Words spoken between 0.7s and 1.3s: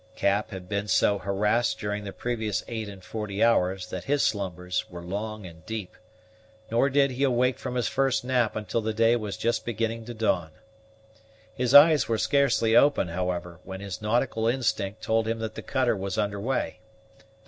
so